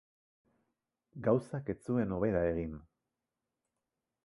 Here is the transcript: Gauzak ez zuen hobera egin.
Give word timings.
Gauzak 1.27 1.69
ez 1.75 1.77
zuen 1.89 2.17
hobera 2.17 2.43
egin. 2.55 2.75